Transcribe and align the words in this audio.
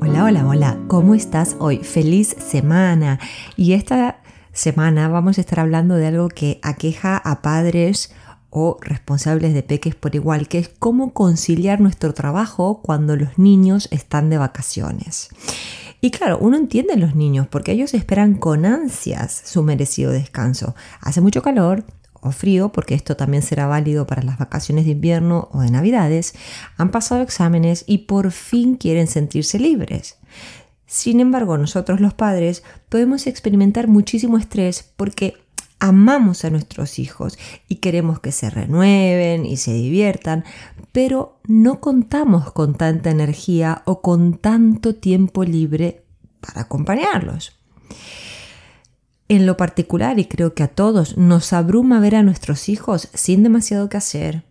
Hola, 0.02 0.24
hola, 0.24 0.48
hola, 0.48 0.78
¿cómo 0.88 1.16
estás 1.16 1.56
hoy? 1.60 1.78
Feliz 1.78 2.36
semana. 2.40 3.20
Y 3.56 3.74
esta 3.74 4.22
semana 4.52 5.08
vamos 5.08 5.38
a 5.38 5.42
estar 5.42 5.60
hablando 5.60 5.96
de 5.96 6.08
algo 6.08 6.30
que 6.30 6.60
aqueja 6.64 7.18
a 7.18 7.42
padres 7.42 8.12
o 8.50 8.78
responsables 8.82 9.54
de 9.54 9.64
peques 9.64 9.96
por 9.96 10.16
igual, 10.16 10.48
que 10.48 10.60
es 10.60 10.70
cómo 10.70 11.14
conciliar 11.14 11.82
nuestro 11.82 12.14
trabajo 12.14 12.82
cuando 12.82 13.16
los 13.16 13.38
niños 13.38 13.88
están 13.92 14.30
de 14.30 14.38
vacaciones. 14.38 15.30
Y 16.02 16.12
claro, 16.12 16.38
uno 16.40 16.58
entiende 16.58 16.94
a 16.94 16.98
los 16.98 17.16
niños 17.16 17.48
porque 17.48 17.74
ellos 17.74 17.94
esperan 17.94 18.36
con 18.36 18.66
ansias 18.66 19.42
su 19.46 19.64
merecido 19.64 20.12
descanso. 20.12 20.76
Hace 21.02 21.20
mucho 21.20 21.42
calor 21.42 21.84
o 22.22 22.32
frío, 22.32 22.70
porque 22.72 22.96
esto 22.96 23.16
también 23.16 23.44
será 23.44 23.68
válido 23.68 24.08
para 24.08 24.24
las 24.24 24.38
vacaciones 24.38 24.86
de 24.86 24.92
invierno 24.92 25.50
o 25.52 25.62
de 25.62 25.72
navidades, 25.72 26.36
han 26.78 26.92
pasado 26.92 27.22
exámenes 27.22 27.84
y 27.88 28.00
por 28.00 28.32
fin 28.32 28.76
quieren 28.76 29.08
sentirse 29.08 29.60
libres. 29.60 30.18
Sin 30.86 31.20
embargo, 31.20 31.58
nosotros 31.58 32.00
los 32.00 32.14
padres 32.14 32.64
podemos 32.90 33.28
experimentar 33.28 33.88
muchísimo 33.88 34.38
estrés 34.38 34.92
porque 34.96 35.36
amamos 35.80 36.46
a 36.46 36.50
nuestros 36.50 37.00
hijos 37.00 37.38
y 37.68 37.76
queremos 37.76 38.20
que 38.20 38.32
se 38.32 38.50
renueven 38.50 39.46
y 39.46 39.58
se 39.58 39.74
diviertan, 39.74 40.44
pero 40.92 41.40
no 41.46 41.80
contamos 41.80 42.52
con 42.52 42.76
tanta 42.76 43.10
energía 43.10 43.82
o 43.86 44.02
con 44.02 44.38
tanto 44.38 44.96
tiempo 44.96 45.44
libre 45.44 46.04
para 46.42 46.62
acompañarlos. 46.62 47.58
En 49.28 49.46
lo 49.46 49.58
particular, 49.58 50.18
y 50.18 50.26
creo 50.26 50.56
que 50.56 50.64
a 50.64 50.68
todos, 50.68 51.18
nos 51.18 51.54
abruma 51.54 52.00
ver 52.00 52.16
a 52.16 52.24
nuestros 52.24 52.68
hijos 52.68 53.10
sin 53.14 53.44
demasiado 53.44 53.88
que 53.88 53.98
hacer, 53.98 54.44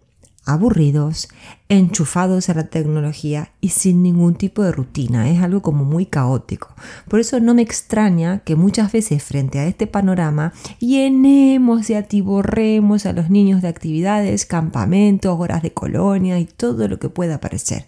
aburridos, 0.49 1.29
enchufados 1.69 2.49
a 2.49 2.55
la 2.55 2.69
tecnología 2.69 3.53
y 3.61 3.69
sin 3.69 4.03
ningún 4.03 4.35
tipo 4.35 4.63
de 4.63 4.73
rutina. 4.73 5.31
Es 5.31 5.43
algo 5.43 5.61
como 5.61 5.85
muy 5.85 6.07
caótico. 6.07 6.75
Por 7.07 7.21
eso 7.21 7.39
no 7.39 7.55
me 7.55 7.63
extraña 7.63 8.39
que 8.41 8.57
muchas 8.57 8.91
veces 8.91 9.23
frente 9.23 9.59
a 9.59 9.67
este 9.67 9.87
panorama 9.87 10.55
llenemos 10.81 11.91
y 11.91 11.95
atiborremos 11.95 13.05
a 13.05 13.13
los 13.13 13.29
niños 13.29 13.61
de 13.61 13.69
actividades, 13.69 14.47
campamentos, 14.47 15.39
horas 15.39 15.63
de 15.63 15.75
colonia 15.75 16.39
y 16.39 16.47
todo 16.47 16.89
lo 16.89 16.99
que 16.99 17.11
pueda 17.11 17.37
aparecer. 17.37 17.87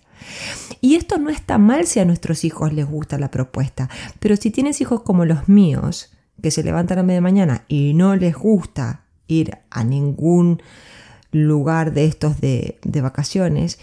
Y 0.83 0.97
esto 0.97 1.16
no 1.16 1.31
está 1.31 1.56
mal 1.56 1.86
si 1.86 1.98
a 1.98 2.05
nuestros 2.05 2.44
hijos 2.44 2.75
les 2.75 2.86
gusta 2.86 3.19
la 3.19 3.31
propuesta, 3.31 3.88
pero 4.19 4.37
si 4.37 4.50
tienes 4.50 4.82
hijos 4.82 5.00
como 5.00 5.25
los 5.25 5.49
míos, 5.49 6.12
que 6.43 6.50
se 6.50 6.62
levantan 6.62 6.99
a 6.99 7.03
media 7.03 7.20
mañana 7.22 7.65
y 7.69 7.94
no 7.94 8.16
les 8.16 8.34
gusta 8.34 9.04
ir 9.26 9.59
a 9.70 9.84
ningún 9.84 10.62
lugar 11.33 11.93
de 11.93 12.07
estos 12.07 12.41
de, 12.41 12.79
vacaciones, 13.03 13.79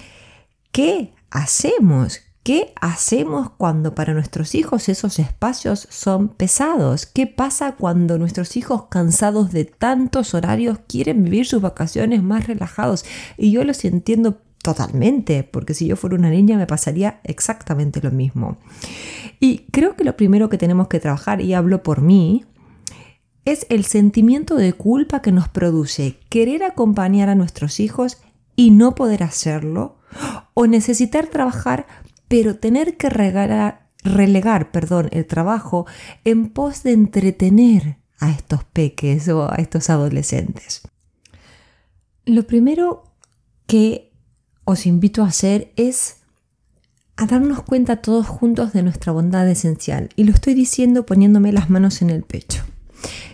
¿qué 0.72 1.14
hacemos? 1.30 2.22
¿Qué 2.44 2.74
hacemos 2.80 3.50
cuando 3.58 3.94
para 3.94 4.14
nuestros 4.14 4.56
hijos 4.56 4.88
esos 4.88 5.20
espacios 5.20 5.88
son 5.92 6.30
pesados? 6.30 7.06
¿Qué 7.06 7.28
pasa 7.28 7.74
cuando 7.74 8.18
nuestros 8.18 8.56
hijos 8.56 8.86
cansados 8.90 9.52
de 9.52 9.66
tantos 9.66 10.34
horarios 10.34 10.80
quieren 10.88 11.26
vivir 11.26 11.46
sus 11.46 11.62
vacaciones 11.62 12.24
más 12.24 12.48
relajados? 12.48 13.04
Y 13.38 13.52
yo 13.52 13.66
los 13.66 13.84
entiendo 13.84 14.40
totalmente, 14.62 15.44
porque 15.44 15.74
si 15.74 15.88
yo 15.88 15.96
fuera 15.96 16.16
una 16.16 16.30
niña 16.30 16.58
me 16.58 16.68
pasaría 16.68 17.20
exactamente 17.24 18.02
lo 18.02 18.12
mismo. 18.12 18.58
Y 19.40 19.60
creo 19.72 19.96
que 19.96 20.04
lo 20.04 20.16
primero 20.16 20.50
que 20.50 20.58
tenemos 20.58 20.88
que 20.88 21.00
trabajar, 21.00 21.42
y 21.42 21.54
hablo 21.54 21.84
por 21.84 22.02
mí, 22.02 22.46
es 23.48 23.66
el 23.70 23.86
sentimiento 23.86 24.56
de 24.56 24.74
culpa 24.74 25.22
que 25.22 25.32
nos 25.32 25.48
produce 25.48 26.18
querer 26.28 26.64
acompañar 26.64 27.30
a 27.30 27.36
nuestros 27.36 27.80
hijos 27.80 28.18
y 28.58 28.72
no 28.72 28.94
poder 28.94 29.24
hacerlo, 29.24 30.00
o 30.54 30.68
necesitar 30.68 31.28
trabajar 31.28 31.88
pero 32.28 32.58
tener 32.58 32.98
que 32.98 33.10
relegar 33.10 34.72
perdón, 34.72 35.08
el 35.14 35.26
trabajo 35.26 35.86
en 36.26 36.50
pos 36.50 36.84
de 36.84 36.92
entretener 36.92 37.98
a 38.20 38.32
estos 38.32 38.66
peques 38.66 39.30
o 39.30 39.50
a 39.50 39.56
estos 39.56 39.90
adolescentes. 39.90 40.82
Lo 42.26 42.46
primero 42.46 43.14
que 43.66 44.12
os 44.66 44.86
invito 44.86 45.24
a 45.24 45.28
hacer 45.28 45.72
es 45.78 46.18
a 47.16 47.28
darnos 47.28 47.64
cuenta 47.64 48.02
todos 48.02 48.28
juntos 48.28 48.74
de 48.74 48.84
nuestra 48.84 49.14
bondad 49.14 49.48
esencial. 49.50 50.10
Y 50.18 50.26
lo 50.26 50.34
estoy 50.34 50.54
diciendo 50.54 51.06
poniéndome 51.06 51.54
las 51.54 51.70
manos 51.70 52.02
en 52.02 52.10
el 52.10 52.24
pecho. 52.24 52.64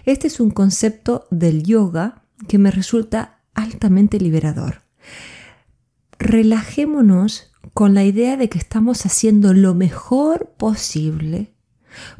Este 0.05 0.27
es 0.27 0.39
un 0.39 0.51
concepto 0.51 1.27
del 1.31 1.63
yoga 1.63 2.23
que 2.47 2.57
me 2.57 2.71
resulta 2.71 3.39
altamente 3.53 4.19
liberador. 4.19 4.83
Relajémonos 6.19 7.51
con 7.73 7.93
la 7.93 8.03
idea 8.03 8.37
de 8.37 8.49
que 8.49 8.57
estamos 8.57 9.05
haciendo 9.05 9.53
lo 9.53 9.73
mejor 9.73 10.53
posible 10.57 11.53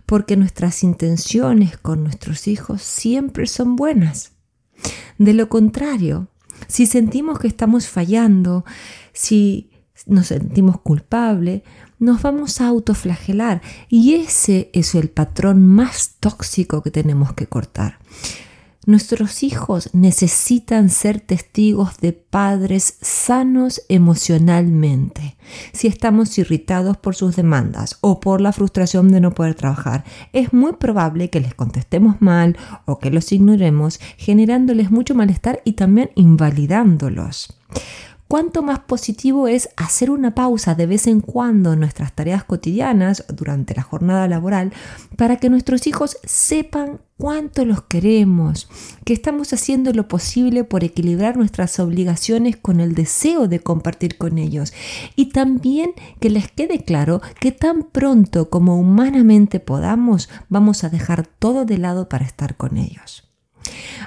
porque 0.05 0.37
nuestras 0.37 0.83
intenciones 0.83 1.77
con 1.77 2.03
nuestros 2.03 2.47
hijos 2.47 2.81
siempre 2.81 3.47
son 3.47 3.75
buenas. 3.75 4.33
De 5.17 5.33
lo 5.33 5.49
contrario, 5.49 6.27
si 6.67 6.85
sentimos 6.85 7.39
que 7.39 7.47
estamos 7.47 7.87
fallando, 7.87 8.65
si 9.13 9.71
nos 10.05 10.27
sentimos 10.27 10.79
culpables, 10.81 11.63
nos 12.03 12.21
vamos 12.21 12.59
a 12.59 12.67
autoflagelar 12.67 13.61
y 13.87 14.15
ese 14.15 14.69
es 14.73 14.93
el 14.93 15.09
patrón 15.09 15.65
más 15.65 16.15
tóxico 16.19 16.83
que 16.83 16.91
tenemos 16.91 17.33
que 17.33 17.47
cortar. 17.47 17.97
Nuestros 18.85 19.43
hijos 19.43 19.89
necesitan 19.93 20.89
ser 20.89 21.21
testigos 21.21 21.99
de 22.01 22.11
padres 22.11 22.97
sanos 23.01 23.81
emocionalmente. 23.87 25.37
Si 25.71 25.87
estamos 25.87 26.37
irritados 26.37 26.97
por 26.97 27.15
sus 27.15 27.37
demandas 27.37 27.97
o 28.01 28.19
por 28.19 28.41
la 28.41 28.51
frustración 28.51 29.09
de 29.09 29.21
no 29.21 29.31
poder 29.31 29.55
trabajar, 29.55 30.03
es 30.33 30.51
muy 30.51 30.73
probable 30.73 31.29
que 31.29 31.39
les 31.39 31.53
contestemos 31.53 32.21
mal 32.21 32.57
o 32.83 32.99
que 32.99 33.09
los 33.09 33.31
ignoremos, 33.31 34.01
generándoles 34.17 34.91
mucho 34.91 35.15
malestar 35.15 35.61
y 35.63 35.73
también 35.73 36.09
invalidándolos 36.15 37.57
cuánto 38.33 38.63
más 38.63 38.79
positivo 38.79 39.47
es 39.47 39.69
hacer 39.77 40.09
una 40.09 40.33
pausa 40.33 40.73
de 40.73 40.87
vez 40.87 41.05
en 41.05 41.21
cuando 41.21 41.73
en 41.73 41.79
nuestras 41.79 42.13
tareas 42.13 42.43
cotidianas 42.43 43.25
durante 43.31 43.75
la 43.75 43.83
jornada 43.83 44.27
laboral 44.27 44.73
para 45.17 45.35
que 45.37 45.51
nuestros 45.51 45.85
hijos 45.85 46.17
sepan 46.23 46.99
cuánto 47.19 47.63
los 47.63 47.83
queremos, 47.83 48.69
que 49.05 49.13
estamos 49.13 49.53
haciendo 49.53 49.93
lo 49.93 50.07
posible 50.07 50.63
por 50.63 50.83
equilibrar 50.83 51.37
nuestras 51.37 51.79
obligaciones 51.79 52.57
con 52.57 52.79
el 52.79 52.95
deseo 52.95 53.47
de 53.47 53.59
compartir 53.59 54.17
con 54.17 54.39
ellos 54.39 54.73
y 55.15 55.25
también 55.25 55.91
que 56.19 56.31
les 56.31 56.51
quede 56.51 56.83
claro 56.83 57.21
que 57.39 57.51
tan 57.51 57.83
pronto 57.83 58.49
como 58.49 58.79
humanamente 58.79 59.59
podamos 59.59 60.27
vamos 60.49 60.83
a 60.83 60.89
dejar 60.89 61.27
todo 61.27 61.65
de 61.65 61.77
lado 61.77 62.09
para 62.09 62.25
estar 62.25 62.57
con 62.57 62.77
ellos. 62.77 63.29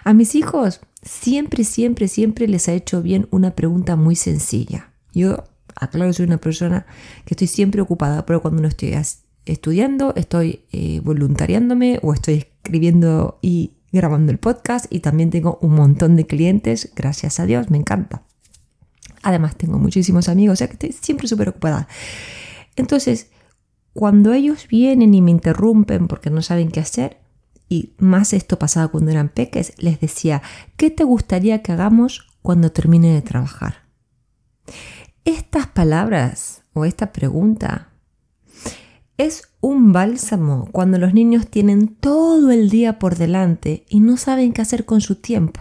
A 0.02 0.12
mis 0.14 0.34
hijos 0.34 0.81
siempre, 1.06 1.64
siempre, 1.64 2.08
siempre 2.08 2.49
les 2.49 2.69
ha 2.69 2.73
hecho 2.73 3.03
bien 3.03 3.29
una 3.31 3.53
pregunta 3.53 3.97
muy 3.97 4.17
sencilla. 4.17 4.91
Yo, 5.14 5.44
aclaro, 5.75 6.12
soy 6.12 6.26
una 6.26 6.38
persona 6.38 6.87
que 7.25 7.35
estoy 7.35 7.47
siempre 7.47 7.81
ocupada, 7.81 8.26
pero 8.26 8.43
cuando 8.43 8.62
no 8.62 8.69
estoy 8.69 8.94
estudiando, 9.47 10.14
estoy 10.17 10.61
eh, 10.73 11.00
voluntariándome 11.03 12.00
o 12.03 12.12
estoy 12.12 12.47
escribiendo 12.62 13.38
y 13.41 13.73
grabando 13.93 14.32
el 14.32 14.38
podcast 14.38 14.87
y 14.91 15.00
también 15.00 15.31
tengo 15.31 15.58
un 15.62 15.75
montón 15.75 16.17
de 16.17 16.26
clientes, 16.26 16.93
gracias 16.94 17.41
a 17.41 17.47
Dios, 17.47 17.70
me 17.70 17.79
encanta. 17.79 18.25
Además 19.23 19.56
tengo 19.56 19.79
muchísimos 19.79 20.29
amigos, 20.29 20.55
o 20.55 20.56
sea 20.56 20.67
que 20.67 20.75
estoy 20.75 20.93
siempre 20.93 21.29
súper 21.29 21.49
ocupada. 21.49 21.88
Entonces, 22.76 23.31
cuando 23.94 24.35
ellos 24.35 24.69
vienen 24.69 25.14
y 25.14 25.23
me 25.23 25.31
interrumpen 25.31 26.08
porque 26.08 26.31
no 26.31 26.43
saben 26.43 26.70
qué 26.70 26.81
hacer, 26.81 27.19
y 27.69 27.95
más 27.99 28.33
esto 28.33 28.59
pasaba 28.59 28.89
cuando 28.89 29.11
eran 29.11 29.29
peques, 29.29 29.73
les 29.79 30.01
decía, 30.01 30.43
¿qué 30.77 30.91
te 30.91 31.05
gustaría 31.05 31.63
que 31.63 31.73
hagamos 31.73 32.27
cuando 32.43 32.73
termine 32.73 33.13
de 33.13 33.23
trabajar? 33.23 33.87
Estas 35.25 35.67
palabras 35.67 36.63
o 36.73 36.85
esta 36.85 37.13
pregunta 37.13 37.89
es 39.19 39.49
un 39.61 39.93
bálsamo 39.93 40.69
cuando 40.71 40.99
los 40.99 41.15
niños 41.15 41.49
tienen 41.49 41.89
todo 41.89 42.51
el 42.51 42.71
día 42.71 42.99
por 42.99 43.17
delante 43.17 43.85
y 43.89 44.01
no 44.01 44.17
saben 44.17 44.53
qué 44.53 44.63
hacer 44.63 44.85
con 44.85 45.01
su 45.01 45.17
tiempo. 45.17 45.61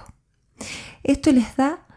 Esto 1.03 1.31
les 1.31 1.55
da 1.55 1.87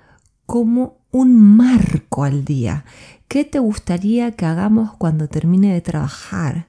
como 0.46 0.98
un 1.10 1.36
marco 1.56 2.24
al 2.24 2.44
día. 2.44 2.84
¿Qué 3.26 3.44
te 3.44 3.58
gustaría 3.58 4.32
que 4.32 4.46
hagamos 4.46 4.94
cuando 4.96 5.28
termine 5.28 5.72
de 5.74 5.80
trabajar? 5.80 6.68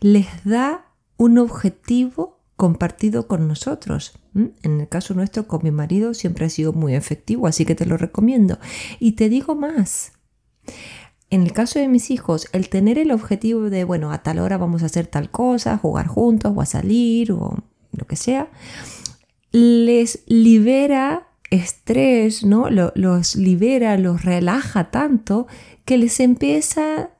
Les 0.00 0.26
da 0.44 0.86
un 1.16 1.38
objetivo 1.38 2.35
compartido 2.56 3.28
con 3.28 3.46
nosotros. 3.48 4.18
En 4.34 4.80
el 4.80 4.88
caso 4.88 5.14
nuestro 5.14 5.46
con 5.46 5.60
mi 5.62 5.70
marido 5.70 6.14
siempre 6.14 6.46
ha 6.46 6.50
sido 6.50 6.72
muy 6.72 6.94
efectivo, 6.94 7.46
así 7.46 7.64
que 7.64 7.74
te 7.74 7.86
lo 7.86 7.96
recomiendo. 7.96 8.58
Y 8.98 9.12
te 9.12 9.28
digo 9.28 9.54
más. 9.54 10.12
En 11.28 11.42
el 11.42 11.52
caso 11.52 11.78
de 11.78 11.88
mis 11.88 12.10
hijos, 12.10 12.48
el 12.52 12.68
tener 12.68 12.98
el 12.98 13.10
objetivo 13.10 13.68
de, 13.68 13.84
bueno, 13.84 14.12
a 14.12 14.22
tal 14.22 14.38
hora 14.38 14.58
vamos 14.58 14.82
a 14.82 14.86
hacer 14.86 15.06
tal 15.06 15.30
cosa, 15.30 15.76
jugar 15.76 16.06
juntos 16.06 16.52
o 16.54 16.60
a 16.60 16.66
salir 16.66 17.32
o 17.32 17.64
lo 17.92 18.06
que 18.06 18.16
sea, 18.16 18.48
les 19.52 20.20
libera 20.26 21.28
estrés, 21.50 22.44
¿no? 22.44 22.68
Los 22.70 23.36
libera, 23.36 23.96
los 23.98 24.24
relaja 24.24 24.90
tanto 24.90 25.46
que 25.84 25.98
les 25.98 26.20
empieza 26.20 27.10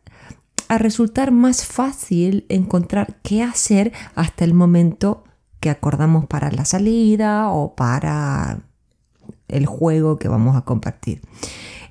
a 0.68 0.78
resultar 0.78 1.30
más 1.30 1.64
fácil 1.64 2.44
encontrar 2.48 3.18
qué 3.22 3.42
hacer 3.42 3.92
hasta 4.14 4.44
el 4.44 4.54
momento 4.54 5.25
que 5.60 5.70
acordamos 5.70 6.26
para 6.26 6.50
la 6.50 6.64
salida 6.64 7.50
o 7.50 7.74
para 7.74 8.60
el 9.48 9.66
juego 9.66 10.18
que 10.18 10.28
vamos 10.28 10.56
a 10.56 10.62
compartir. 10.62 11.20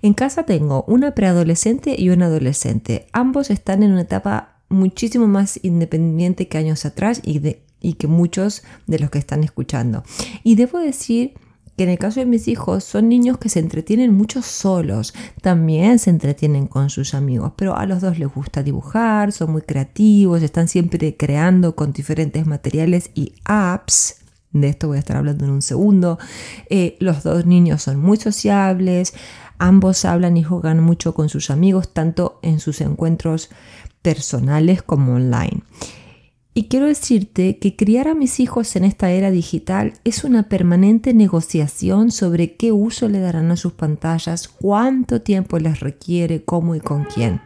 En 0.01 0.13
casa 0.13 0.44
tengo 0.44 0.83
una 0.88 1.15
preadolescente 1.15 1.95
y 1.97 2.09
un 2.09 2.21
adolescente. 2.21 3.07
Ambos 3.12 3.50
están 3.50 3.83
en 3.83 3.91
una 3.91 4.01
etapa 4.01 4.59
muchísimo 4.69 5.27
más 5.27 5.59
independiente 5.63 6.47
que 6.47 6.57
años 6.57 6.85
atrás 6.85 7.21
y, 7.23 7.57
y 7.81 7.94
que 7.94 8.07
muchos 8.07 8.63
de 8.88 9.00
los 9.00 9.09
que 9.09 9.19
están 9.19 9.44
escuchando. 9.44 10.03
Y 10.44 10.56
debo 10.56 10.79
decir 10.79 11.33
que 11.75 11.83
en 11.83 11.89
el 11.89 11.98
caso 11.98 12.19
de 12.19 12.25
mis 12.25 12.48
hijos 12.48 12.83
son 12.83 13.10
niños 13.10 13.38
que 13.38 13.50
se 13.50 13.60
entretienen 13.60 14.13
mucho 14.13 14.42
solos, 14.42 15.13
también 15.42 16.00
se 16.00 16.10
entretienen 16.10 16.68
con 16.68 16.89
sus 16.89 17.13
amigos, 17.13 17.54
pero 17.56 17.75
a 17.75 17.86
los 17.86 18.01
dos 18.01 18.18
les 18.18 18.33
gusta 18.33 18.63
dibujar, 18.63 19.31
son 19.31 19.51
muy 19.51 19.62
creativos, 19.62 20.42
están 20.42 20.68
siempre 20.68 21.18
creando 21.18 21.75
con 21.75 21.92
diferentes 21.92 22.48
materiales 22.48 23.12
y 23.13 23.33
apps. 23.44 24.18
De 24.51 24.69
esto 24.69 24.88
voy 24.88 24.98
a 24.98 25.00
estar 25.00 25.18
hablando 25.18 25.44
en 25.44 25.51
un 25.51 25.62
segundo. 25.62 26.18
Eh, 26.69 26.95
los 27.00 27.24
dos 27.24 27.45
niños 27.45 27.81
son 27.81 28.00
muy 28.00 28.18
sociables, 28.18 29.13
ambos 29.57 30.06
hablan 30.06 30.38
y 30.38 30.44
juegan 30.44 30.80
mucho 30.80 31.13
con 31.13 31.28
sus 31.28 31.50
amigos, 31.50 31.94
tanto 31.94 32.39
en 32.42 32.62
sus 32.62 32.80
encuentros 32.80 33.50
personales 34.01 34.81
como 34.81 35.16
online. 35.16 35.63
Y 36.57 36.69
quiero 36.69 36.86
decirte 36.86 37.60
que 37.60 37.75
criar 37.75 38.07
a 38.07 38.16
mis 38.16 38.40
hijos 38.40 38.78
en 38.78 38.86
esta 38.86 39.12
era 39.12 39.30
digital 39.30 39.96
es 40.06 40.24
una 40.24 40.48
permanente 40.48 41.13
negociación 41.13 42.12
sobre 42.12 42.56
qué 42.56 42.72
uso 42.72 43.10
le 43.10 43.19
darán 43.19 43.52
a 43.52 43.57
sus 43.57 43.74
pantallas, 43.74 44.48
cuánto 44.48 45.22
tiempo 45.22 45.60
les 45.60 45.81
requiere, 45.81 46.46
cómo 46.46 46.74
y 46.74 46.80
con 46.80 47.04
quién. 47.04 47.42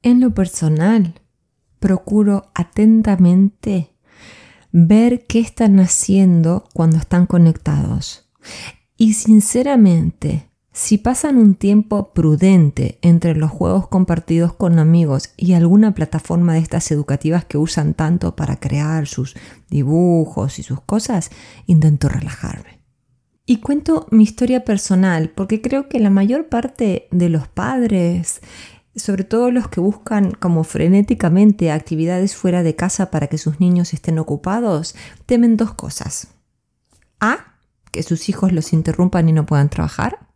En 0.00 0.20
lo 0.20 0.32
personal, 0.32 1.20
procuro 1.78 2.50
atentamente 2.54 3.92
ver 4.72 5.26
qué 5.26 5.38
están 5.38 5.78
haciendo 5.78 6.64
cuando 6.72 6.96
están 6.96 7.26
conectados. 7.26 8.30
Y 8.96 9.12
sinceramente, 9.12 10.48
si 10.72 10.96
pasan 10.96 11.36
un 11.36 11.54
tiempo 11.54 12.14
prudente 12.14 12.98
entre 13.02 13.34
los 13.34 13.50
juegos 13.50 13.88
compartidos 13.88 14.54
con 14.54 14.78
amigos 14.78 15.34
y 15.36 15.52
alguna 15.52 15.94
plataforma 15.94 16.54
de 16.54 16.60
estas 16.60 16.90
educativas 16.90 17.44
que 17.44 17.58
usan 17.58 17.92
tanto 17.92 18.36
para 18.36 18.58
crear 18.58 19.06
sus 19.06 19.36
dibujos 19.68 20.58
y 20.58 20.62
sus 20.62 20.80
cosas, 20.80 21.30
intento 21.66 22.08
relajarme. 22.08 22.80
Y 23.44 23.58
cuento 23.58 24.06
mi 24.10 24.22
historia 24.22 24.64
personal 24.64 25.28
porque 25.28 25.60
creo 25.60 25.90
que 25.90 26.00
la 26.00 26.08
mayor 26.08 26.48
parte 26.48 27.06
de 27.10 27.28
los 27.28 27.48
padres, 27.48 28.40
sobre 28.96 29.24
todo 29.24 29.50
los 29.50 29.68
que 29.68 29.80
buscan 29.80 30.30
como 30.30 30.64
frenéticamente 30.64 31.70
actividades 31.70 32.34
fuera 32.34 32.62
de 32.62 32.76
casa 32.76 33.10
para 33.10 33.26
que 33.26 33.36
sus 33.36 33.60
niños 33.60 33.92
estén 33.92 34.18
ocupados, 34.18 34.94
temen 35.26 35.58
dos 35.58 35.74
cosas. 35.74 36.28
A, 37.20 37.58
que 37.90 38.02
sus 38.02 38.30
hijos 38.30 38.52
los 38.52 38.72
interrumpan 38.72 39.28
y 39.28 39.32
no 39.32 39.44
puedan 39.44 39.68
trabajar 39.68 40.31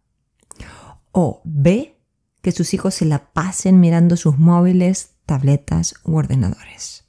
o 1.18 1.40
B, 1.44 1.96
que 2.42 2.52
sus 2.52 2.74
hijos 2.74 2.92
se 2.94 3.06
la 3.06 3.32
pasen 3.32 3.80
mirando 3.80 4.18
sus 4.18 4.38
móviles, 4.38 5.12
tabletas 5.24 5.94
u 6.04 6.14
ordenadores. 6.16 7.04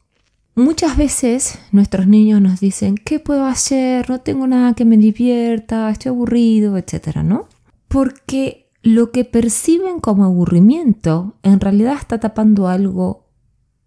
Muchas 0.55 0.95
veces 0.95 1.59
nuestros 1.73 2.07
niños 2.07 2.39
nos 2.39 2.61
dicen, 2.61 2.95
¿qué 2.95 3.19
puedo 3.19 3.45
hacer? 3.45 4.09
No 4.09 4.21
tengo 4.21 4.47
nada 4.47 4.75
que 4.75 4.85
me 4.85 4.95
divierta, 4.95 5.89
estoy 5.89 6.11
aburrido, 6.11 6.77
etcétera, 6.77 7.21
¿no? 7.21 7.49
Porque 7.89 8.71
lo 8.81 9.11
que 9.11 9.25
perciben 9.25 9.99
como 9.99 10.23
aburrimiento 10.23 11.35
en 11.43 11.59
realidad 11.59 11.97
está 11.99 12.17
tapando 12.17 12.69
algo 12.69 13.27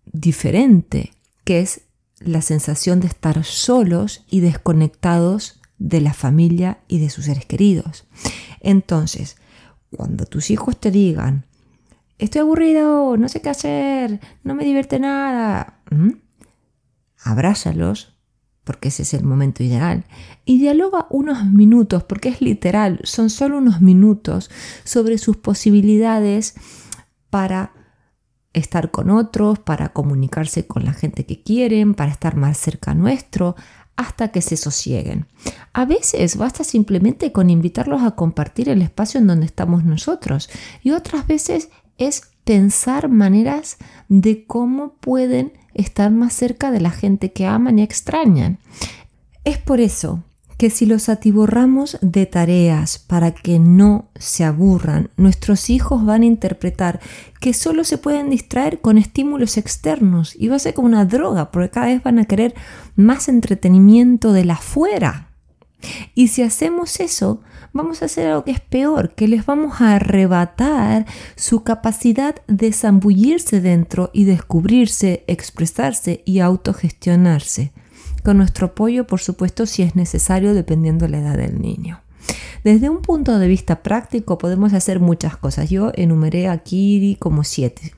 diferente, 0.04 1.12
que 1.44 1.60
es 1.60 1.86
la 2.18 2.42
sensación 2.42 3.00
de 3.00 3.06
estar 3.06 3.42
solos 3.42 4.26
y 4.28 4.40
desconectados 4.40 5.62
de 5.78 6.02
la 6.02 6.12
familia 6.12 6.80
y 6.88 6.98
de 6.98 7.08
sus 7.08 7.24
seres 7.24 7.46
queridos. 7.46 8.06
Entonces, 8.60 9.38
cuando 9.96 10.24
tus 10.26 10.50
hijos 10.50 10.78
te 10.78 10.90
digan, 10.90 11.46
estoy 12.18 12.42
aburrido, 12.42 13.16
no 13.16 13.28
sé 13.28 13.40
qué 13.40 13.50
hacer, 13.50 14.20
no 14.44 14.54
me 14.54 14.64
divierte 14.64 14.98
nada, 15.00 15.80
abrázalos, 17.22 18.16
porque 18.64 18.88
ese 18.88 19.02
es 19.02 19.14
el 19.14 19.24
momento 19.24 19.62
ideal, 19.62 20.04
y 20.44 20.58
dialoga 20.58 21.06
unos 21.10 21.44
minutos, 21.46 22.04
porque 22.04 22.28
es 22.28 22.40
literal, 22.40 23.00
son 23.04 23.30
solo 23.30 23.58
unos 23.58 23.80
minutos, 23.80 24.50
sobre 24.84 25.18
sus 25.18 25.36
posibilidades 25.36 26.54
para 27.30 27.72
estar 28.52 28.90
con 28.90 29.10
otros, 29.10 29.58
para 29.58 29.90
comunicarse 29.90 30.66
con 30.66 30.84
la 30.84 30.92
gente 30.92 31.24
que 31.24 31.42
quieren, 31.42 31.94
para 31.94 32.12
estar 32.12 32.36
más 32.36 32.58
cerca 32.58 32.94
nuestro, 32.94 33.56
hasta 34.00 34.28
que 34.28 34.40
se 34.40 34.56
sosieguen. 34.56 35.26
A 35.74 35.84
veces 35.84 36.36
basta 36.36 36.64
simplemente 36.64 37.32
con 37.32 37.50
invitarlos 37.50 38.02
a 38.02 38.12
compartir 38.12 38.70
el 38.70 38.80
espacio 38.80 39.20
en 39.20 39.26
donde 39.26 39.44
estamos 39.44 39.84
nosotros 39.84 40.48
y 40.82 40.92
otras 40.92 41.26
veces 41.26 41.68
es 41.98 42.22
pensar 42.44 43.10
maneras 43.10 43.76
de 44.08 44.46
cómo 44.46 44.94
pueden 44.94 45.52
estar 45.74 46.10
más 46.10 46.32
cerca 46.32 46.70
de 46.70 46.80
la 46.80 46.90
gente 46.90 47.34
que 47.34 47.44
aman 47.44 47.78
y 47.78 47.82
extrañan. 47.82 48.58
Es 49.44 49.58
por 49.58 49.80
eso 49.80 50.24
que 50.60 50.68
si 50.68 50.84
los 50.84 51.08
atiborramos 51.08 51.96
de 52.02 52.26
tareas 52.26 52.98
para 52.98 53.30
que 53.30 53.58
no 53.58 54.10
se 54.16 54.44
aburran, 54.44 55.08
nuestros 55.16 55.70
hijos 55.70 56.04
van 56.04 56.20
a 56.20 56.26
interpretar 56.26 57.00
que 57.40 57.54
solo 57.54 57.82
se 57.82 57.96
pueden 57.96 58.28
distraer 58.28 58.82
con 58.82 58.98
estímulos 58.98 59.56
externos 59.56 60.34
y 60.38 60.48
va 60.48 60.56
a 60.56 60.58
ser 60.58 60.74
como 60.74 60.86
una 60.86 61.06
droga, 61.06 61.50
porque 61.50 61.70
cada 61.70 61.86
vez 61.86 62.02
van 62.02 62.18
a 62.18 62.26
querer 62.26 62.54
más 62.94 63.30
entretenimiento 63.30 64.34
de 64.34 64.44
la 64.44 64.52
afuera. 64.52 65.30
Y 66.14 66.28
si 66.28 66.42
hacemos 66.42 67.00
eso, 67.00 67.40
vamos 67.72 68.02
a 68.02 68.04
hacer 68.04 68.26
algo 68.26 68.44
que 68.44 68.50
es 68.50 68.60
peor, 68.60 69.14
que 69.14 69.28
les 69.28 69.46
vamos 69.46 69.80
a 69.80 69.94
arrebatar 69.94 71.06
su 71.36 71.62
capacidad 71.62 72.34
de 72.48 72.74
zambullirse 72.74 73.62
dentro 73.62 74.10
y 74.12 74.24
descubrirse, 74.24 75.24
expresarse 75.26 76.22
y 76.26 76.40
autogestionarse 76.40 77.72
con 78.22 78.38
nuestro 78.38 78.68
apoyo, 78.68 79.06
por 79.06 79.20
supuesto, 79.20 79.66
si 79.66 79.82
es 79.82 79.96
necesario, 79.96 80.54
dependiendo 80.54 81.06
de 81.06 81.12
la 81.12 81.18
edad 81.18 81.36
del 81.36 81.60
niño. 81.60 82.00
Desde 82.64 82.90
un 82.90 83.00
punto 83.00 83.38
de 83.38 83.48
vista 83.48 83.82
práctico 83.82 84.38
podemos 84.38 84.72
hacer 84.74 85.00
muchas 85.00 85.36
cosas. 85.36 85.70
Yo 85.70 85.92
enumeré 85.94 86.48
aquí 86.48 87.16
como 87.18 87.44
siete. 87.44 87.94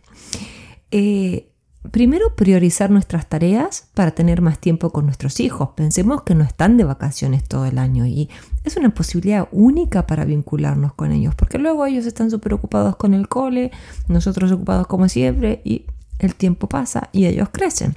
Eh, 0.91 1.49
primero, 1.91 2.37
priorizar 2.37 2.91
nuestras 2.91 3.29
tareas 3.29 3.89
para 3.95 4.13
tener 4.13 4.41
más 4.41 4.59
tiempo 4.59 4.91
con 4.91 5.07
nuestros 5.07 5.41
hijos. 5.41 5.71
Pensemos 5.75 6.23
que 6.23 6.35
no 6.35 6.45
están 6.45 6.77
de 6.77 6.85
vacaciones 6.85 7.43
todo 7.45 7.67
el 7.67 7.79
año 7.79 8.07
y 8.07 8.31
es 8.63 8.77
una 8.77 8.95
posibilidad 8.95 9.49
única 9.51 10.07
para 10.07 10.25
vincularnos 10.25 10.95
con 10.95 11.11
ellos, 11.11 11.35
porque 11.35 11.59
luego 11.59 11.85
ellos 11.87 12.07
están 12.07 12.31
súper 12.31 12.55
ocupados 12.55 12.97
con 12.97 13.15
el 13.15 13.29
cole, 13.29 13.73
nosotros 14.07 14.53
ocupados 14.53 14.87
como 14.87 15.09
siempre 15.09 15.61
y 15.65 15.87
el 16.23 16.35
tiempo 16.35 16.69
pasa 16.69 17.11
y 17.13 17.27
ellos 17.27 17.49
crecen. 17.53 17.97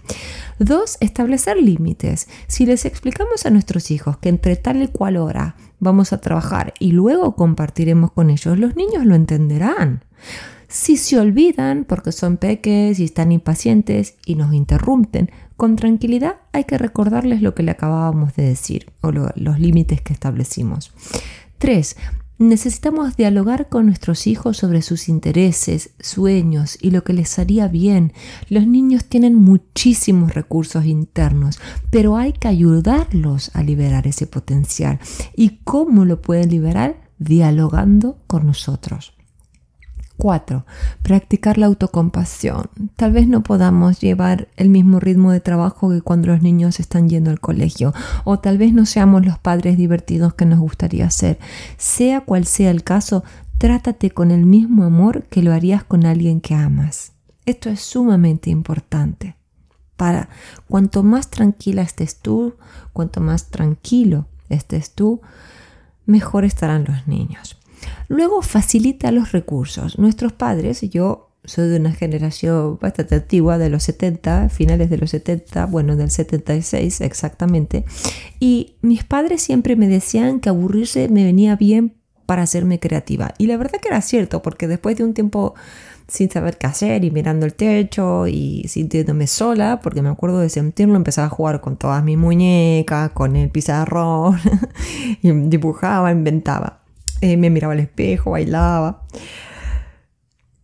Dos, 0.59 0.97
establecer 0.99 1.57
límites. 1.57 2.27
Si 2.47 2.65
les 2.65 2.85
explicamos 2.85 3.45
a 3.45 3.49
nuestros 3.49 3.91
hijos 3.91 4.17
que 4.17 4.29
entre 4.29 4.55
tal 4.55 4.81
y 4.81 4.87
cual 4.87 5.17
hora 5.17 5.55
vamos 5.79 6.13
a 6.13 6.21
trabajar 6.21 6.73
y 6.79 6.91
luego 6.91 7.35
compartiremos 7.35 8.11
con 8.11 8.29
ellos, 8.29 8.57
los 8.57 8.75
niños 8.75 9.05
lo 9.05 9.15
entenderán. 9.15 10.03
Si 10.67 10.97
se 10.97 11.19
olvidan 11.19 11.85
porque 11.85 12.11
son 12.11 12.37
peques 12.37 12.99
y 12.99 13.05
están 13.05 13.31
impacientes 13.31 14.15
y 14.25 14.35
nos 14.35 14.53
interrumpen, 14.53 15.31
con 15.55 15.75
tranquilidad 15.75 16.37
hay 16.51 16.65
que 16.65 16.77
recordarles 16.77 17.41
lo 17.41 17.55
que 17.55 17.63
le 17.63 17.71
acabábamos 17.71 18.35
de 18.35 18.43
decir 18.43 18.91
o 19.01 19.11
los 19.11 19.59
límites 19.59 20.01
que 20.01 20.13
establecimos. 20.13 20.91
Tres, 21.59 21.95
Necesitamos 22.37 23.15
dialogar 23.15 23.69
con 23.69 23.85
nuestros 23.85 24.27
hijos 24.27 24.57
sobre 24.57 24.81
sus 24.81 25.07
intereses, 25.07 25.91
sueños 26.01 26.77
y 26.81 26.91
lo 26.91 27.05
que 27.05 27.13
les 27.13 27.39
haría 27.39 27.69
bien. 27.69 28.11
Los 28.49 28.67
niños 28.67 29.05
tienen 29.05 29.35
muchísimos 29.35 30.33
recursos 30.33 30.83
internos, 30.85 31.59
pero 31.91 32.17
hay 32.17 32.33
que 32.33 32.49
ayudarlos 32.49 33.51
a 33.53 33.63
liberar 33.63 34.05
ese 34.05 34.27
potencial. 34.27 34.99
¿Y 35.33 35.59
cómo 35.63 36.03
lo 36.03 36.21
pueden 36.21 36.49
liberar? 36.49 37.09
Dialogando 37.19 38.17
con 38.27 38.45
nosotros. 38.45 39.13
4. 40.17 40.65
Practicar 41.01 41.57
la 41.57 41.65
autocompasión. 41.65 42.69
Tal 42.95 43.11
vez 43.11 43.27
no 43.27 43.43
podamos 43.43 43.99
llevar 43.99 44.47
el 44.55 44.69
mismo 44.69 44.99
ritmo 44.99 45.31
de 45.31 45.39
trabajo 45.39 45.89
que 45.89 46.01
cuando 46.01 46.27
los 46.27 46.41
niños 46.41 46.79
están 46.79 47.09
yendo 47.09 47.31
al 47.31 47.39
colegio 47.39 47.93
o 48.23 48.39
tal 48.39 48.57
vez 48.57 48.73
no 48.73 48.85
seamos 48.85 49.25
los 49.25 49.37
padres 49.37 49.77
divertidos 49.77 50.33
que 50.33 50.45
nos 50.45 50.59
gustaría 50.59 51.09
ser. 51.09 51.39
Sea 51.77 52.21
cual 52.21 52.45
sea 52.45 52.71
el 52.71 52.83
caso, 52.83 53.23
trátate 53.57 54.11
con 54.11 54.31
el 54.31 54.45
mismo 54.45 54.83
amor 54.83 55.23
que 55.23 55.41
lo 55.41 55.53
harías 55.53 55.83
con 55.83 56.05
alguien 56.05 56.41
que 56.41 56.55
amas. 56.55 57.13
Esto 57.45 57.69
es 57.69 57.81
sumamente 57.81 58.49
importante. 58.49 59.35
Para 59.97 60.29
cuanto 60.67 61.03
más 61.03 61.29
tranquila 61.29 61.81
estés 61.81 62.19
tú, 62.19 62.55
cuanto 62.91 63.21
más 63.21 63.49
tranquilo 63.49 64.27
estés 64.49 64.91
tú, 64.91 65.21
mejor 66.05 66.43
estarán 66.43 66.85
los 66.85 67.07
niños. 67.07 67.57
Luego 68.07 68.41
facilita 68.41 69.11
los 69.11 69.31
recursos. 69.31 69.97
Nuestros 69.97 70.33
padres, 70.33 70.81
yo 70.81 71.31
soy 71.43 71.69
de 71.69 71.77
una 71.77 71.93
generación 71.93 72.77
bastante 72.81 73.15
antigua, 73.15 73.57
de 73.57 73.69
los 73.69 73.83
70, 73.83 74.49
finales 74.49 74.89
de 74.89 74.97
los 74.97 75.11
70, 75.11 75.65
bueno, 75.67 75.95
del 75.95 76.09
76 76.09 77.01
exactamente, 77.01 77.85
y 78.39 78.75
mis 78.81 79.03
padres 79.03 79.41
siempre 79.41 79.75
me 79.75 79.87
decían 79.87 80.39
que 80.39 80.49
aburrirse 80.49 81.07
me 81.09 81.23
venía 81.23 81.55
bien 81.55 81.93
para 82.25 82.41
hacerme 82.41 82.79
creativa. 82.79 83.33
Y 83.37 83.47
la 83.47 83.57
verdad 83.57 83.79
que 83.79 83.89
era 83.89 84.01
cierto, 84.01 84.41
porque 84.41 84.67
después 84.67 84.97
de 84.97 85.03
un 85.03 85.13
tiempo 85.13 85.53
sin 86.07 86.29
saber 86.29 86.57
qué 86.57 86.67
hacer 86.67 87.03
y 87.03 87.11
mirando 87.11 87.45
el 87.45 87.53
techo 87.53 88.27
y 88.27 88.63
sintiéndome 88.67 89.27
sola, 89.27 89.79
porque 89.81 90.01
me 90.01 90.09
acuerdo 90.09 90.39
de 90.39 90.49
sentirlo, 90.49 90.95
empezaba 90.95 91.27
a 91.27 91.31
jugar 91.31 91.61
con 91.61 91.77
todas 91.77 92.03
mis 92.03 92.17
muñecas, 92.17 93.11
con 93.11 93.35
el 93.35 93.49
pizarrón, 93.49 94.39
y 95.21 95.31
dibujaba, 95.31 96.11
inventaba. 96.11 96.84
Eh, 97.21 97.37
me 97.37 97.49
miraba 97.49 97.73
al 97.73 97.79
espejo, 97.79 98.31
bailaba. 98.31 99.03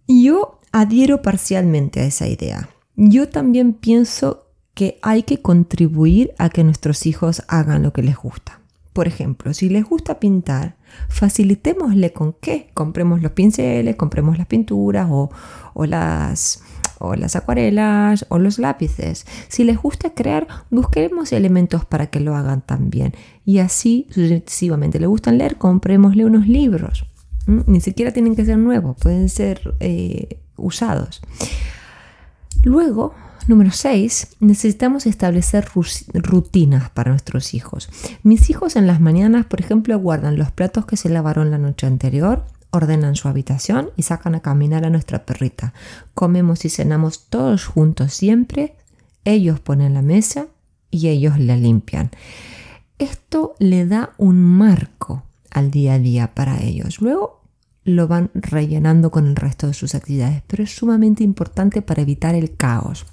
Yo 0.08 0.60
adhiero 0.72 1.22
parcialmente 1.22 2.02
a 2.02 2.06
esa 2.06 2.28
idea. 2.28 2.70
Yo 2.96 3.30
también 3.30 3.74
pienso 3.74 4.48
que 4.74 5.00
hay 5.02 5.24
que 5.24 5.42
contribuir 5.42 6.34
a 6.38 6.50
que 6.50 6.64
nuestros 6.64 7.06
hijos 7.06 7.44
hagan 7.48 7.84
lo 7.84 7.94
que 7.94 8.04
les 8.04 8.18
gusta. 8.18 8.60
Por 8.94 9.08
ejemplo, 9.08 9.54
si 9.54 9.70
les 9.70 9.86
gusta 9.86 10.20
pintar, 10.20 10.76
facilitémosle 11.08 12.12
con 12.12 12.34
qué. 12.34 12.70
Compremos 12.74 13.22
los 13.22 13.32
pinceles, 13.32 13.96
compremos 13.96 14.38
las 14.38 14.48
pinturas 14.48 15.08
o, 15.10 15.30
o 15.74 15.86
las 15.86 16.62
o 17.02 17.16
las 17.16 17.36
acuarelas 17.36 18.26
o 18.30 18.40
los 18.40 18.60
lápices. 18.60 19.26
Si 19.48 19.64
les 19.64 19.78
gusta 19.78 20.12
crear, 20.12 20.48
busquemos 20.70 21.32
elementos 21.34 21.86
para 21.86 22.08
que 22.08 22.20
lo 22.20 22.36
hagan 22.36 22.62
también. 22.62 23.14
Y 23.46 23.60
así 23.60 24.08
sucesivamente. 24.12 25.00
¿Le 25.00 25.08
gustan 25.08 25.38
leer? 25.38 25.58
Comprémosle 25.58 26.26
unos 26.26 26.48
libros. 26.48 27.06
Ni 27.48 27.82
siquiera 27.82 28.12
tienen 28.12 28.36
que 28.36 28.46
ser 28.46 28.58
nuevos, 28.58 28.96
pueden 28.98 29.28
ser 29.28 29.76
eh, 29.80 30.40
usados. 30.58 31.22
Luego, 32.64 33.16
número 33.48 33.72
6, 33.72 34.38
necesitamos 34.40 35.08
establecer 35.08 35.68
rutinas 36.14 36.90
para 36.92 37.12
nuestros 37.12 37.54
hijos. 37.54 37.90
Mis 38.24 38.50
hijos 38.50 38.76
en 38.76 38.86
las 38.86 39.02
mañanas, 39.02 39.46
por 39.48 39.60
ejemplo, 39.60 39.98
guardan 39.98 40.38
los 40.38 40.52
platos 40.52 40.86
que 40.86 40.98
se 40.98 41.10
lavaron 41.10 41.50
la 41.50 41.58
noche 41.58 41.88
anterior, 41.88 42.46
ordenan 42.72 43.16
su 43.16 43.28
habitación 43.28 43.92
y 43.96 44.04
sacan 44.04 44.36
a 44.36 44.40
caminar 44.40 44.86
a 44.86 44.90
nuestra 44.90 45.26
perrita. 45.26 45.74
Comemos 46.14 46.66
y 46.66 46.70
cenamos 46.70 47.28
todos 47.28 47.66
juntos 47.66 48.14
siempre. 48.14 48.76
Ellos 49.26 49.60
ponen 49.60 49.94
la 49.94 50.02
mesa 50.02 50.48
y 50.90 51.10
ellos 51.10 51.38
la 51.38 51.56
limpian. 51.56 52.12
Esto 52.98 53.56
le 53.60 53.86
da 53.86 54.12
un 54.18 54.44
marco 54.44 55.24
al 55.50 55.72
día 55.72 55.94
a 55.94 56.00
día 56.00 56.34
para 56.34 56.62
ellos. 56.62 57.02
Luego 57.02 57.42
lo 57.84 58.08
van 58.08 58.30
rellenando 58.34 59.12
con 59.12 59.28
el 59.28 59.36
resto 59.36 59.68
de 59.68 59.74
sus 59.74 59.96
actividades, 59.96 60.44
pero 60.48 60.64
es 60.64 60.76
sumamente 60.76 61.24
importante 61.24 61.82
para 61.82 62.02
evitar 62.02 62.36
el 62.36 62.56
caos. 62.56 63.06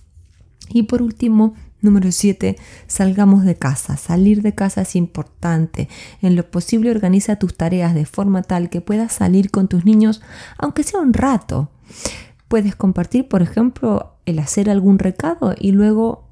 Y 0.69 0.85
por 0.85 1.03
último, 1.03 1.55
Número 1.81 2.11
7. 2.11 2.57
Salgamos 2.89 3.45
de 3.45 3.55
casa. 3.55 3.97
Salir 3.97 4.43
de 4.43 4.55
casa 4.55 4.83
es 4.83 4.97
importante. 4.97 5.89
En 6.21 6.35
lo 6.35 6.51
posible 6.51 6.91
organiza 6.91 7.37
tus 7.37 7.57
tareas 7.57 7.95
de 7.95 8.05
forma 8.05 8.43
tal 8.43 8.69
que 8.69 8.81
puedas 8.81 9.13
salir 9.13 9.51
con 9.51 9.69
tus 9.69 9.85
niños, 9.85 10.21
aunque 10.59 10.83
sea 10.83 11.01
un 11.01 11.13
rato. 11.13 11.71
Puedes 12.49 12.75
compartir, 12.75 13.29
por 13.29 13.43
ejemplo, 13.43 14.15
el 14.27 14.41
hacer 14.41 14.71
algún 14.71 14.99
recado 14.99 15.55
y 15.59 15.73
luego 15.73 16.29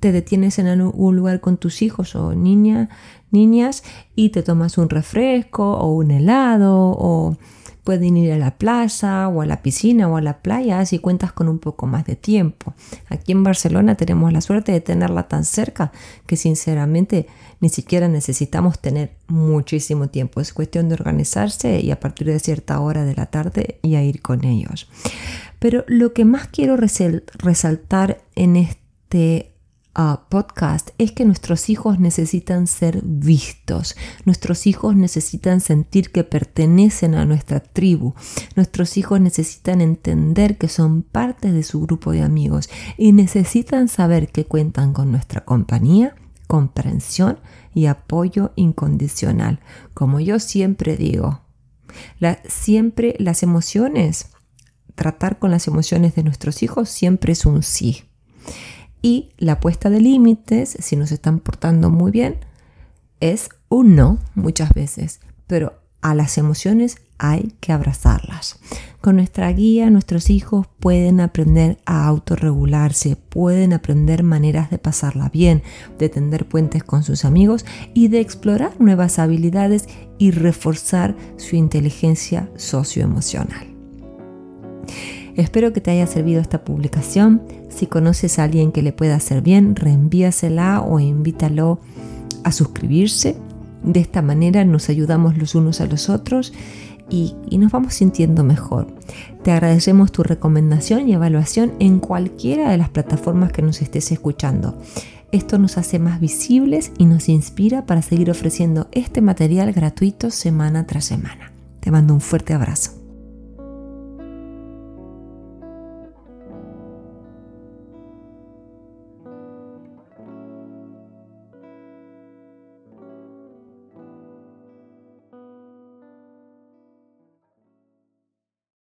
te 0.00 0.12
detienes 0.12 0.58
en 0.58 0.66
algún 0.66 1.16
lugar 1.16 1.40
con 1.40 1.56
tus 1.56 1.80
hijos 1.80 2.14
o 2.14 2.34
niña, 2.34 2.90
niñas 3.30 3.84
y 4.14 4.30
te 4.30 4.42
tomas 4.42 4.76
un 4.76 4.90
refresco 4.90 5.78
o 5.78 5.94
un 5.94 6.10
helado 6.10 6.94
o 6.98 7.38
Pueden 7.84 8.16
ir 8.16 8.32
a 8.32 8.38
la 8.38 8.52
plaza 8.52 9.28
o 9.28 9.42
a 9.42 9.46
la 9.46 9.62
piscina 9.62 10.08
o 10.08 10.16
a 10.16 10.22
la 10.22 10.38
playa 10.38 10.84
si 10.86 10.98
cuentas 10.98 11.32
con 11.32 11.48
un 11.48 11.58
poco 11.58 11.86
más 11.86 12.06
de 12.06 12.16
tiempo. 12.16 12.74
Aquí 13.08 13.32
en 13.32 13.44
Barcelona 13.44 13.94
tenemos 13.94 14.32
la 14.32 14.40
suerte 14.40 14.72
de 14.72 14.80
tenerla 14.80 15.28
tan 15.28 15.44
cerca 15.44 15.92
que 16.26 16.36
sinceramente 16.36 17.26
ni 17.60 17.68
siquiera 17.68 18.08
necesitamos 18.08 18.78
tener 18.78 19.12
muchísimo 19.28 20.08
tiempo. 20.08 20.40
Es 20.40 20.52
cuestión 20.52 20.88
de 20.88 20.94
organizarse 20.94 21.80
y 21.80 21.90
a 21.90 22.00
partir 22.00 22.26
de 22.26 22.40
cierta 22.40 22.80
hora 22.80 23.04
de 23.04 23.14
la 23.14 23.26
tarde 23.26 23.78
y 23.82 23.96
a 23.96 24.02
ir 24.02 24.22
con 24.22 24.44
ellos. 24.44 24.88
Pero 25.58 25.84
lo 25.86 26.12
que 26.12 26.24
más 26.24 26.48
quiero 26.48 26.76
resaltar 26.76 28.22
en 28.34 28.56
este 28.56 29.53
podcast 30.28 30.90
es 30.98 31.12
que 31.12 31.24
nuestros 31.24 31.70
hijos 31.70 32.00
necesitan 32.00 32.66
ser 32.66 33.00
vistos, 33.04 33.96
nuestros 34.24 34.66
hijos 34.66 34.96
necesitan 34.96 35.60
sentir 35.60 36.10
que 36.10 36.24
pertenecen 36.24 37.14
a 37.14 37.24
nuestra 37.24 37.60
tribu, 37.60 38.14
nuestros 38.56 38.96
hijos 38.96 39.20
necesitan 39.20 39.80
entender 39.80 40.58
que 40.58 40.68
son 40.68 41.02
parte 41.02 41.52
de 41.52 41.62
su 41.62 41.80
grupo 41.80 42.10
de 42.10 42.22
amigos 42.22 42.68
y 42.98 43.12
necesitan 43.12 43.88
saber 43.88 44.28
que 44.28 44.46
cuentan 44.46 44.92
con 44.92 45.12
nuestra 45.12 45.44
compañía, 45.44 46.16
comprensión 46.48 47.38
y 47.72 47.86
apoyo 47.86 48.52
incondicional. 48.56 49.60
Como 49.94 50.18
yo 50.18 50.40
siempre 50.40 50.96
digo, 50.96 51.42
siempre 52.48 53.14
las 53.20 53.44
emociones, 53.44 54.30
tratar 54.96 55.38
con 55.38 55.52
las 55.52 55.68
emociones 55.68 56.16
de 56.16 56.24
nuestros 56.24 56.64
hijos 56.64 56.88
siempre 56.88 57.32
es 57.32 57.46
un 57.46 57.62
sí. 57.62 58.04
Y 59.04 59.28
la 59.36 59.60
puesta 59.60 59.90
de 59.90 60.00
límites, 60.00 60.78
si 60.80 60.96
nos 60.96 61.12
están 61.12 61.38
portando 61.38 61.90
muy 61.90 62.10
bien, 62.10 62.38
es 63.20 63.50
un 63.68 63.96
no 63.96 64.16
muchas 64.34 64.72
veces, 64.72 65.20
pero 65.46 65.74
a 66.00 66.14
las 66.14 66.38
emociones 66.38 66.96
hay 67.18 67.54
que 67.60 67.72
abrazarlas. 67.72 68.58
Con 69.02 69.16
nuestra 69.16 69.52
guía, 69.52 69.90
nuestros 69.90 70.30
hijos 70.30 70.68
pueden 70.80 71.20
aprender 71.20 71.76
a 71.84 72.06
autorregularse, 72.06 73.16
pueden 73.16 73.74
aprender 73.74 74.22
maneras 74.22 74.70
de 74.70 74.78
pasarla 74.78 75.28
bien, 75.28 75.62
de 75.98 76.08
tender 76.08 76.48
puentes 76.48 76.82
con 76.82 77.02
sus 77.02 77.26
amigos 77.26 77.66
y 77.92 78.08
de 78.08 78.20
explorar 78.20 78.72
nuevas 78.80 79.18
habilidades 79.18 79.86
y 80.16 80.30
reforzar 80.30 81.14
su 81.36 81.56
inteligencia 81.56 82.48
socioemocional. 82.56 83.73
Espero 85.36 85.72
que 85.72 85.80
te 85.80 85.90
haya 85.90 86.06
servido 86.06 86.40
esta 86.40 86.64
publicación. 86.64 87.42
Si 87.68 87.86
conoces 87.86 88.38
a 88.38 88.44
alguien 88.44 88.72
que 88.72 88.82
le 88.82 88.92
pueda 88.92 89.16
hacer 89.16 89.42
bien, 89.42 89.74
reenvíasela 89.74 90.80
o 90.80 91.00
invítalo 91.00 91.80
a 92.44 92.52
suscribirse. 92.52 93.36
De 93.82 94.00
esta 94.00 94.22
manera 94.22 94.64
nos 94.64 94.88
ayudamos 94.88 95.36
los 95.36 95.54
unos 95.54 95.80
a 95.80 95.86
los 95.86 96.08
otros 96.08 96.52
y, 97.10 97.34
y, 97.50 97.58
nos 97.58 97.70
vamos 97.70 97.94
sintiendo 97.94 98.44
mejor. 98.44 98.86
Te 99.42 99.52
agradecemos 99.52 100.10
tu 100.10 100.22
recomendación 100.22 101.06
y 101.06 101.12
evaluación 101.12 101.74
en 101.78 101.98
cualquiera 101.98 102.70
de 102.70 102.78
las 102.78 102.88
plataformas 102.88 103.52
que 103.52 103.60
nos 103.60 103.82
estés 103.82 104.10
escuchando. 104.10 104.78
Esto 105.30 105.58
nos 105.58 105.76
hace 105.76 105.98
más 105.98 106.20
visibles 106.20 106.92
y 106.96 107.06
nos 107.06 107.28
inspira 107.28 107.86
para 107.86 108.02
seguir 108.02 108.30
ofreciendo 108.30 108.88
este 108.92 109.20
material 109.20 109.72
gratuito 109.72 110.30
semana 110.30 110.86
tras 110.86 111.04
semana. 111.04 111.52
Te 111.80 111.90
mando 111.90 112.14
un 112.14 112.20
fuerte 112.20 112.54
abrazo. 112.54 113.03